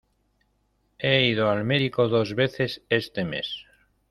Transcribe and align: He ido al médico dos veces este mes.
He 0.97 1.27
ido 1.29 1.51
al 1.51 1.63
médico 1.63 2.07
dos 2.07 2.33
veces 2.33 2.81
este 2.89 3.23
mes. 3.23 3.67